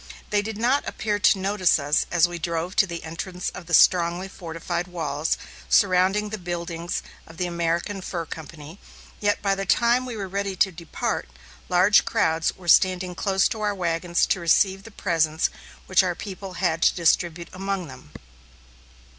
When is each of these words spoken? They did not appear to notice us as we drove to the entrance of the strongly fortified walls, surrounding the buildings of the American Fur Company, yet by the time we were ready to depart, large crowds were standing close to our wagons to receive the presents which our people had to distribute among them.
They 0.31 0.41
did 0.41 0.57
not 0.57 0.87
appear 0.89 1.19
to 1.19 1.37
notice 1.37 1.77
us 1.77 2.07
as 2.09 2.27
we 2.27 2.39
drove 2.39 2.75
to 2.77 2.87
the 2.87 3.03
entrance 3.03 3.51
of 3.51 3.67
the 3.67 3.73
strongly 3.75 4.27
fortified 4.27 4.87
walls, 4.87 5.37
surrounding 5.69 6.29
the 6.29 6.39
buildings 6.39 7.03
of 7.27 7.37
the 7.37 7.45
American 7.45 8.01
Fur 8.01 8.25
Company, 8.25 8.79
yet 9.19 9.43
by 9.43 9.53
the 9.53 9.63
time 9.67 10.07
we 10.07 10.17
were 10.17 10.27
ready 10.27 10.55
to 10.55 10.71
depart, 10.71 11.29
large 11.69 12.03
crowds 12.03 12.51
were 12.57 12.67
standing 12.67 13.13
close 13.13 13.47
to 13.49 13.61
our 13.61 13.75
wagons 13.75 14.25
to 14.25 14.39
receive 14.39 14.85
the 14.85 14.89
presents 14.89 15.51
which 15.85 16.01
our 16.01 16.15
people 16.15 16.53
had 16.53 16.81
to 16.81 16.95
distribute 16.95 17.49
among 17.53 17.87
them. 17.87 18.09